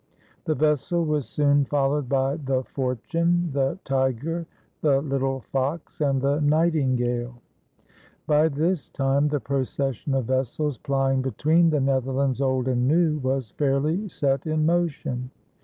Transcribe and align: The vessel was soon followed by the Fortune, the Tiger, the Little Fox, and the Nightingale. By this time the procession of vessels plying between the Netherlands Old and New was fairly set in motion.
The 0.45 0.55
vessel 0.55 1.05
was 1.05 1.29
soon 1.29 1.63
followed 1.65 2.09
by 2.09 2.37
the 2.37 2.63
Fortune, 2.63 3.51
the 3.53 3.77
Tiger, 3.85 4.47
the 4.81 4.99
Little 4.99 5.41
Fox, 5.41 6.01
and 6.01 6.19
the 6.19 6.39
Nightingale. 6.39 7.39
By 8.25 8.47
this 8.49 8.89
time 8.89 9.27
the 9.27 9.39
procession 9.39 10.15
of 10.15 10.25
vessels 10.25 10.79
plying 10.79 11.21
between 11.21 11.69
the 11.69 11.79
Netherlands 11.81 12.41
Old 12.41 12.67
and 12.67 12.87
New 12.87 13.19
was 13.19 13.51
fairly 13.51 14.07
set 14.09 14.47
in 14.47 14.65
motion. 14.65 15.29